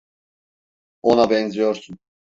[1.03, 1.97] Ona benziyorsun.